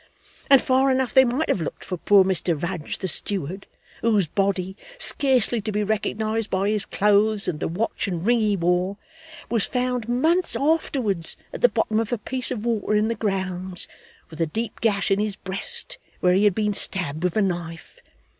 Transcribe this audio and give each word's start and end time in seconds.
And 0.49 0.63
far 0.63 0.89
enough 0.89 1.13
they 1.13 1.23
might 1.25 1.47
have 1.47 1.61
looked 1.61 1.85
for 1.85 1.95
poor 1.95 2.23
Mr 2.23 2.59
Rudge 2.59 2.97
the 2.97 3.07
steward, 3.07 3.67
whose 4.01 4.25
body 4.25 4.75
scarcely 4.97 5.61
to 5.61 5.71
be 5.71 5.83
recognised 5.83 6.49
by 6.49 6.69
his 6.71 6.85
clothes 6.85 7.47
and 7.47 7.59
the 7.59 7.67
watch 7.67 8.07
and 8.07 8.25
ring 8.25 8.39
he 8.39 8.57
wore 8.57 8.97
was 9.47 9.67
found, 9.67 10.09
months 10.09 10.55
afterwards, 10.55 11.37
at 11.53 11.61
the 11.61 11.69
bottom 11.69 11.99
of 11.99 12.11
a 12.11 12.17
piece 12.17 12.49
of 12.49 12.65
water 12.65 12.95
in 12.95 13.09
the 13.09 13.13
grounds, 13.13 13.87
with 14.31 14.41
a 14.41 14.47
deep 14.47 14.81
gash 14.81 15.11
in 15.11 15.19
the 15.19 15.35
breast 15.43 15.99
where 16.19 16.33
he 16.33 16.45
had 16.45 16.55
been 16.55 16.73
stabbed 16.73 17.23
with 17.23 17.37
a 17.37 17.41
knife. 17.43 17.99